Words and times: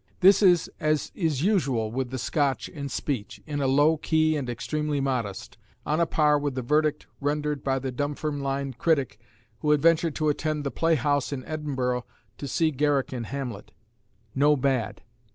This 0.21 0.41
is 0.41 0.67
as 0.79 1.11
is 1.13 1.43
usual 1.43 1.91
with 1.91 2.09
the 2.09 2.17
Scotch 2.17 2.67
in 2.67 2.89
speech, 2.89 3.39
in 3.45 3.61
a 3.61 3.67
low 3.67 3.97
key 3.97 4.35
and 4.35 4.49
extremely 4.49 4.99
modest, 4.99 5.59
on 5.85 5.99
a 5.99 6.07
par 6.07 6.39
with 6.39 6.55
the 6.55 6.63
verdict 6.63 7.05
rendered 7.19 7.63
by 7.63 7.77
the 7.77 7.91
Dunfermline 7.91 8.73
critic 8.79 9.19
who 9.59 9.69
had 9.69 9.79
ventured 9.83 10.15
to 10.15 10.29
attend 10.29 10.63
"the 10.63 10.71
playhouse" 10.71 11.31
in 11.31 11.45
Edinburgh 11.45 12.03
to 12.39 12.47
see 12.47 12.71
Garrick 12.71 13.13
in 13.13 13.25
Hamlet 13.25 13.69
"no 14.33 14.55
bad." 14.55 15.03